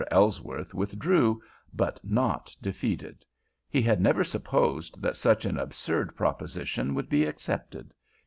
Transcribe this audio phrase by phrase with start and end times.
[0.09, 1.43] Ellsworth withdrew,
[1.75, 3.23] but not defeated.
[3.69, 7.93] He had never supposed that such an absurd proposition would be accepted.